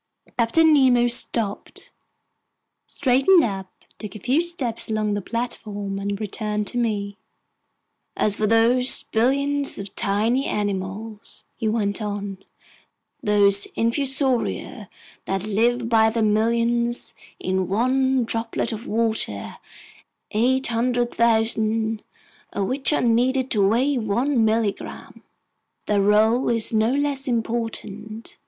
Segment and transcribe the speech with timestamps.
[0.35, 1.91] Captain Nemo stopped,
[2.87, 7.19] straightened up, took a few steps along the platform, and returned to me:
[8.17, 12.39] "As for those billions of tiny animals," he went on,
[13.21, 14.89] "those infusoria
[15.25, 19.57] that live by the millions in one droplet of water,
[20.31, 22.01] 800,000
[22.53, 25.21] of which are needed to weigh one milligram,
[25.85, 28.37] their role is no less important.